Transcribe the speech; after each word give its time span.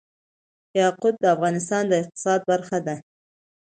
یاقوت 0.79 1.15
د 1.19 1.25
افغانستان 1.35 1.83
د 1.87 1.93
اقتصاد 2.01 2.39
برخه 2.51 2.77
ده. 2.85 2.95